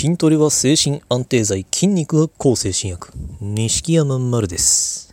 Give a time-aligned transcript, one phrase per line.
[0.00, 3.10] 筋トレは精神安定剤筋肉は抗精神薬。
[3.40, 5.12] 錦山丸です。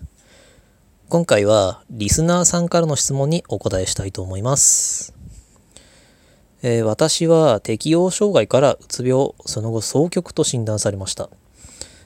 [1.09, 5.15] 今回はリスナーさんからの質問にお答えしたいと思います、
[6.61, 11.31] えー私は適応障害からうつ病その後双極と診断されました。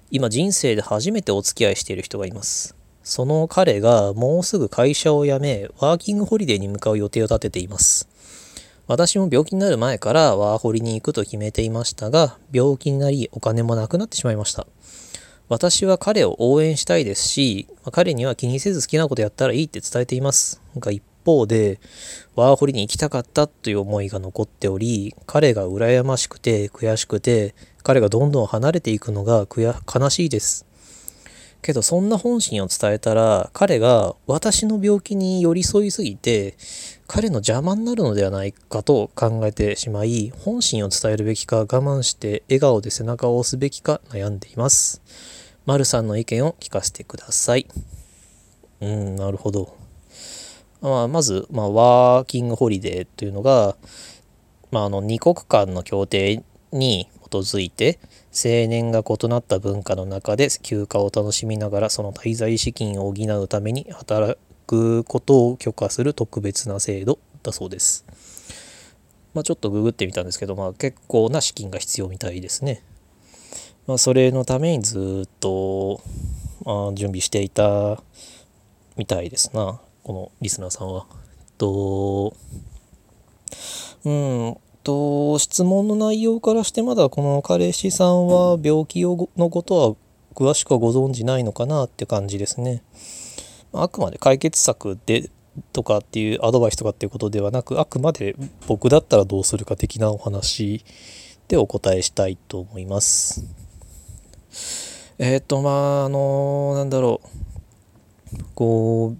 [0.09, 2.77] 今人生で初めてお付き合いしている人がいます。
[3.03, 8.07] その彼がもうすぐ会社を辞めワーキングホリデーに向かう予定を立てています。
[8.89, 14.65] 私も病気になる前からワーホリに行くと決めていましたが、病気になりお金もなくなってしまいました。
[15.47, 20.59] 私は彼を応援したいですし、彼には気にせず好きなことやったらいいって伝えています。
[20.79, 21.79] が一方で、
[22.35, 27.53] ワーホリに行きたかったという思いが残っており、彼が羨ましくて悔しくて、
[27.83, 30.65] 彼がどんどん離れていくのが悲しいです。
[31.61, 36.55] けどそんな本心を伝えたら彼が私の病気に寄り添いすぎて
[37.11, 45.01] 彼の邪魔になるのではないかと考えてしまい本心を伝えるべきか我慢して笑顔で背中を押すべきか悩んでいます。
[45.65, 47.65] まるさんの意見を聞かせてください。
[48.81, 49.75] うん、なるほど。
[50.81, 53.75] まあ、まず、まあ、ワーキングホリデーというのが、
[54.69, 57.97] まあ、あの二国間の協定に基づいて
[58.31, 64.37] 青年が異なった文化の中で休暇を楽しみながらその滞在資金を補うために働
[64.69, 68.05] くことを許可する特別な制度だそうです。
[69.33, 72.83] まあ、ちょっとググってみたんですけど、まあ、結構な資金が必要みたいですね。
[73.87, 76.01] まあ、それのためにずっと、
[76.65, 78.03] まあ、準備していた
[78.97, 81.07] みたいですなこのリスナーさんは。
[81.57, 82.35] と
[84.05, 89.95] うんと質問の内容からしてまだこの彼氏さんは病気のことは
[90.35, 92.81] 詳しくはご存じないのかなって感じですね。
[93.73, 95.29] あくまで解決策で
[95.73, 98.35] とかっていうアドバイスとかっていうことではなくあくまで
[98.67, 100.83] 僕だったらどうするか的なお話
[101.47, 103.43] でお答えしたいと思います。
[105.17, 107.29] えっ、とまああのなんだろう
[108.55, 109.15] こ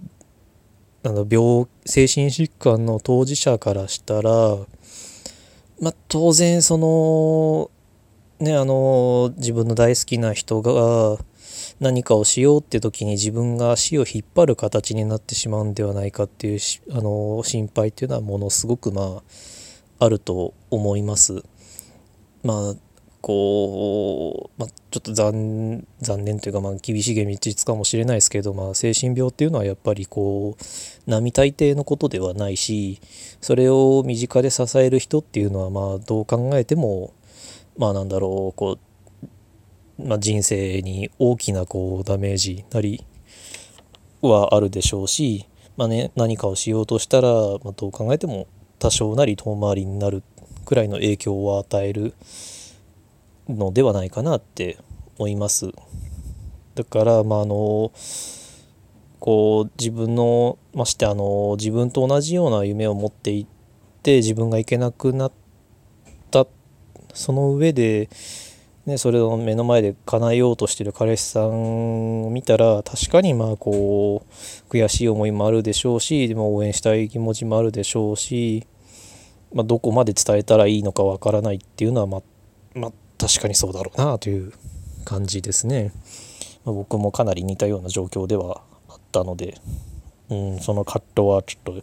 [1.02, 4.30] うなんだ病精神疾患の当事者からしたら
[5.80, 7.70] まあ当然その
[8.38, 11.18] ねあの自分の大好きな人が
[11.80, 16.58] 何かをしようって時に自分が足を引っ張る形になってしまうんではないかっていう
[16.92, 19.22] あの心配っていうのはものすごくま
[19.98, 21.42] ああると思います。
[22.42, 22.74] まあ
[23.22, 32.98] こう、まあ、ちょっと残念というか、まあ、厳しい現実かもしれないですけど、まあ、精神病っていうのはやっぱりこう並大抵のことではないし
[33.40, 37.12] それを身近で支える人っていうのはまあどう考えても
[37.76, 38.78] まあなんだろうこう、
[40.04, 43.04] まあ、人生に大きなこうダメージなり
[44.22, 45.46] はあるでしょうし、
[45.76, 48.46] まあね、何かをしようとしたら、まあ、どう考えても
[48.78, 50.22] 多少なり遠回りになる
[50.64, 52.14] くらいの影響を与える
[53.48, 54.78] のではないかなって
[55.18, 55.70] 思います。
[56.74, 57.92] だからまああの
[59.18, 63.46] こう自分のましてあの自分と同じような夢を持っていっ
[64.02, 65.32] て自分が行けなくなっ
[66.30, 66.46] た
[67.12, 68.08] その上で、
[68.90, 74.32] ね、それを目の前で叶えようとしてる彼氏さんを見たら確かにまあこう
[74.70, 78.66] 悔しい思いもあるでしょうしでも応援したい気持ちもあるでしょうし、
[79.54, 82.22] まあ、どこまで伝えたらいいのかわからないっていうのはまあ
[82.74, 84.52] ま確かにそうだろうなという
[85.04, 85.92] 感じですね。
[86.64, 89.60] まあ僕もかなり似たような状況ではあったので、
[90.30, 91.82] うん、その葛藤はちょっ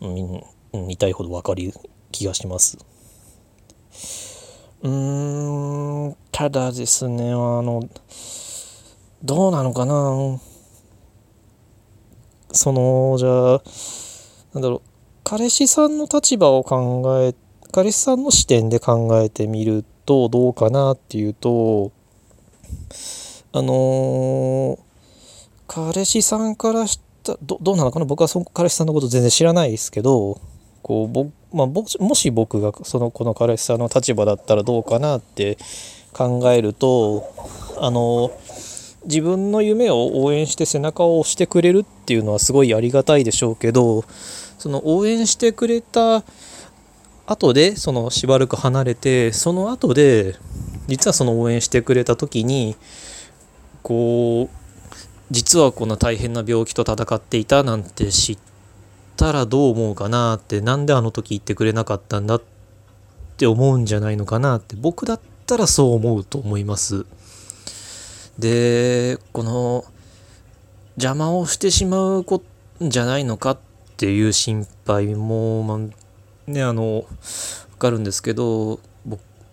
[0.00, 0.42] うん
[0.72, 1.72] うん、痛いほど分かる
[2.10, 2.78] 気がします。
[4.82, 7.88] うん、ただですね、あの、
[9.22, 10.40] どうなのかな。
[12.52, 13.62] その、じゃあ、
[14.54, 14.82] なんだろう、
[15.24, 17.34] 彼氏さんの立場を考え、
[17.72, 21.92] 彼氏さんの視点で考えてみるとどうかなっていうと、
[23.52, 24.78] あのー
[25.66, 28.06] 彼氏さんからしたどどうなのかな。
[28.06, 30.40] 僕はその彼氏さんのこと全然知らないですけど
[30.82, 35.56] こうぼ、まあ、もし僕がそのこの彼氏さんの立場だったらどうかなって
[36.12, 37.32] 考えると
[37.78, 38.30] あの
[39.04, 44.02] 自分の夢を応援して背中を押してくれるっていうのはすごいありがたいでしょうけど
[44.58, 46.22] その応援してくれた
[47.26, 50.34] 後でそのしばらく離れてその後で
[50.86, 52.76] 実はその応援してくれた時に
[53.82, 54.58] こう
[55.30, 58.47] 実はこんな大変な病気と戦っていたなんて知って
[59.18, 62.42] たらどう思うかなってなんであの時言ってくれなかったんだっ
[63.36, 67.04] て思うんじゃないのかなって僕だったらそう思うと思います。
[68.38, 69.84] でこの
[70.96, 72.44] 邪魔をしてしまうこ
[72.80, 73.58] じゃないのかっ
[73.96, 77.04] ていう心配も、まあ、ねあの
[77.72, 78.78] 分かるんですけど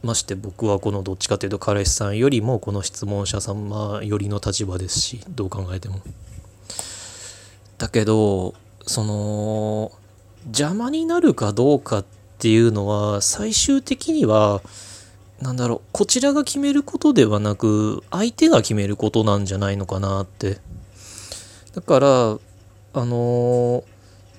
[0.04, 6.02] まして僕はこのどっちかというと彼氏さんよりもこの質問者様よりの立場ですしどう考えても。
[7.80, 8.54] だけど
[8.86, 9.92] その
[10.46, 12.06] 邪魔になるかどうかっ
[12.38, 14.62] ていうのは最終的には
[15.42, 20.60] なんだろうこちらが決めることではなく相手が決めることなんじゃないのかなって。
[21.76, 22.40] だから
[22.94, 23.84] あの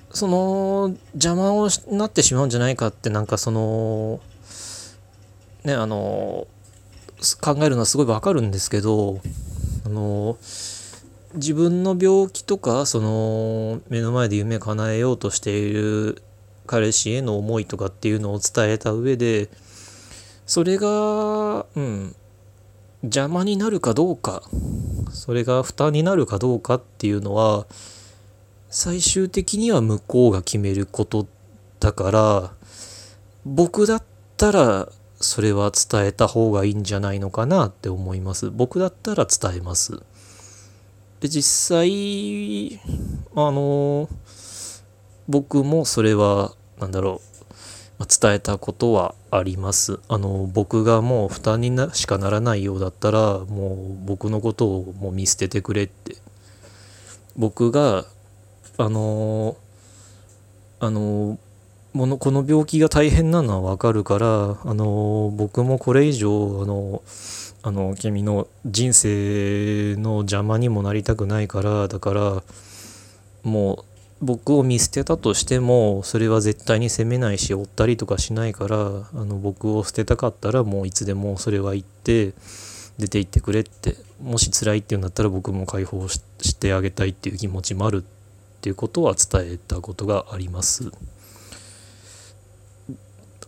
[0.09, 4.19] その邪魔をなってしまうんじゃないかってなんかその
[5.63, 6.47] ねあの
[7.39, 9.19] 考えるのはすごいわかるんですけど
[9.85, 10.37] あの
[11.33, 16.21] 自分の病気とかその目の前で夢叶えようとしている
[16.65, 19.49] 彼氏への思いとかっていうのを伝えた上で
[20.45, 22.15] それがうん
[23.03, 24.41] 邪魔になるかどうか
[25.11, 27.67] それが負担になるかどうかっていうのは
[28.69, 31.27] 最終的には向こうが決めること
[31.79, 32.51] だから
[33.45, 34.03] 僕だっ
[34.35, 34.89] たら
[35.19, 38.51] それは伝えた方がいいんじゃないのかなって思います。
[38.51, 40.03] 僕だったら伝えます。
[41.19, 42.79] で実際
[43.35, 44.07] あの
[45.27, 47.21] 僕もそれは何だろ
[47.99, 49.99] う伝えたことはあります。
[50.07, 56.15] あの僕がもう負担になしかならないようだったらもう僕のことをもう見捨ててくれって。
[57.35, 58.05] 僕が
[58.77, 59.57] あの
[60.79, 61.37] あの
[61.97, 67.01] ものこの病気が大変なのはわかるからあの僕もこれ以上あの
[67.63, 72.43] あの君の人生の邪魔にもなりたくないからだから
[73.41, 73.83] も
[74.21, 82.33] う僕を見捨てたとしてもそれは絶対に責めないし追ったりとかしないからあの僕を捨てたかったらもういつでもそれは言って
[82.99, 86.19] 出て行ってくれってもし辛いっていうんだったら僕も解放し
[86.59, 90.91] てあげたいっていう気持ちもあるっていうことは伝えたことがあります。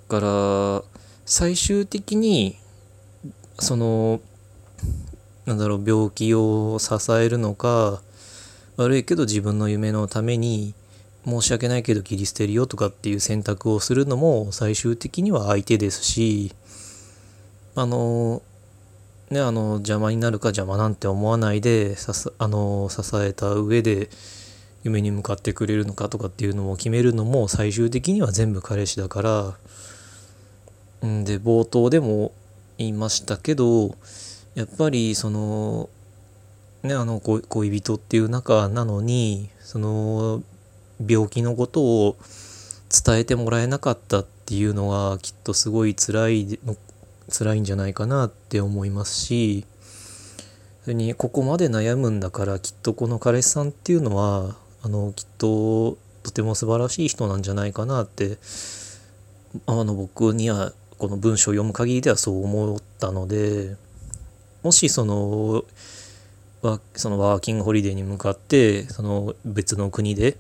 [0.10, 0.84] から
[1.26, 2.58] 最終的に
[3.60, 4.20] その
[5.46, 8.02] なんだろう病気を支えるのか
[8.78, 10.74] 悪いけど自分の夢のために
[11.26, 16.54] 申し訳ないけど切り捨てるよとかっていう選択をするのも最終的には相手ですし
[17.76, 18.42] あの
[19.30, 21.96] ねあの邪魔になるか邪魔なんて思わないで
[22.40, 24.10] あの支えた上で
[24.84, 29.54] 夢に向かってくれるのかとかっていうのを決めるのも最終的には全部彼氏だから
[31.02, 32.34] で冒頭でも
[32.78, 33.96] 言いましたけど
[34.56, 35.90] やっぱりその
[36.84, 40.44] ねあの恋人っていう仲なのにその
[41.06, 42.18] 病気のことを
[42.90, 46.60] 伝えてもらえなかったっていうのがきっとすごい辛い
[47.30, 49.66] 辛いんじゃないかなって思いますし
[50.84, 58.38] それにここまで悩むんだからきっとこの彼氏さんっていうのはあのきっととても素晴らしい人なんじゃないかなって
[59.66, 63.76] あの僕にはこの文章を読む限りではそう思ったので
[64.62, 65.64] もしその
[66.94, 70.36] そのワーキングホリデーに向かってその別の国で、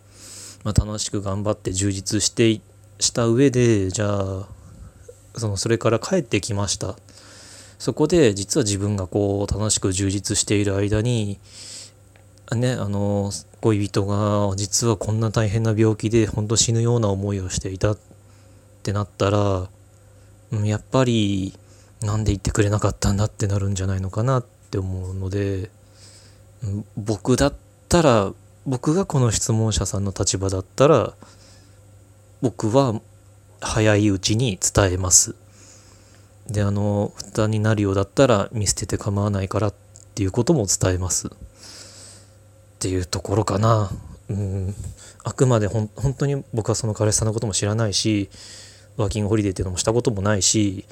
[0.65, 2.59] まあ、楽しく頑張って充実して
[2.99, 4.47] した上でじゃあ
[5.35, 6.97] そのそれから帰ってきました。
[7.77, 11.39] そこで実は自分がこう楽しく充実している間に
[12.53, 13.31] ねあの
[13.61, 17.97] 恋人が実はこんな大変な病気で本当死ぬような思いをしていたっ
[18.83, 19.69] てなったら
[20.51, 21.53] やっぱり
[22.01, 25.69] なんで言ってくれなかったんだってなるんじゃないのかなって思うので
[26.97, 27.53] 僕だっ
[27.87, 28.33] たら
[28.65, 31.13] 僕がこの質問者さんの立場だったら
[32.41, 32.99] 僕は
[33.61, 35.35] 早いうちに伝えます。
[36.49, 39.73] であの負担になるようだったら見捨てて構わないからっ
[40.15, 41.27] ていうことも伝えます。
[41.27, 41.31] っ
[42.79, 43.91] ていうところかな。
[44.29, 44.75] うん
[45.23, 48.29] あくまでほん本当に僕はその彼氏さんのことも知らないし
[48.99, 50.85] ワーキングホリデーっていうのもしたこともないし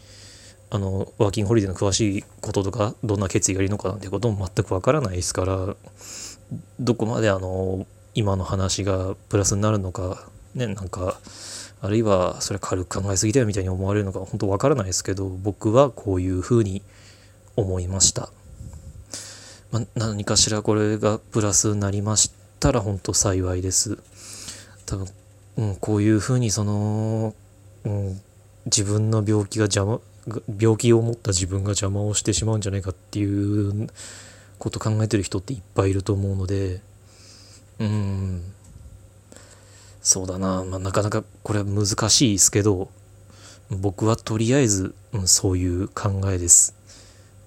[0.70, 5.76] あのワーキングホリデーの詳しいこととかどんな決意がいるのかなんてことも全くわからないですから
[6.80, 7.86] どこまであの
[8.16, 11.20] 今の話がプラスになるのかねなんか
[11.82, 16.82] あるいはそれ軽く考えすぎだよみたいに思われるのか本当わからないですけど僕はこういうふうに
[17.58, 18.30] 思いました、
[19.72, 23.98] まあ、何かしらこれがプラスになりましたら本当幸いです。
[24.88, 25.08] 多分、
[25.58, 27.36] うん、こういうふうにその、
[27.88, 28.22] うん、
[28.66, 30.00] 自分の病気が邪魔
[30.60, 33.88] 病気を持った自分が邪魔をしてしまうんじゃないかっていう
[34.60, 36.82] こと考えてる人っていっぱいいると思うので
[37.80, 38.42] うん
[40.02, 42.90] そうだな、まあ、なかなかこれは難しいですけど
[43.70, 46.74] 僕はとりあえず、うん、そういう考えです。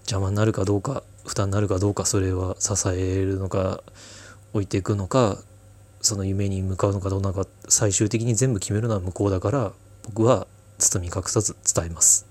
[0.04, 3.82] 邪魔になるかどうか負担になるかどうかそれは支えるのか
[4.52, 5.38] 置いていくのか
[6.02, 9.73] その夢に向かうのかどうなのか最終的に全部決めるのは向こうだから
[10.12, 10.47] 僕は
[10.79, 12.31] 包み隠さず伝えます。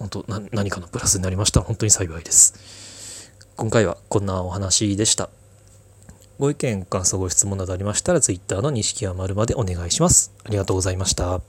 [0.00, 5.28] 本当何かのプラスになりましたら本当に幸いです今回はこんなお話でした
[6.38, 10.32] ご意見、ご感想、ご質問などありましたら Twitter の錦山丸までお願いします。
[10.42, 11.42] ありがとうございました。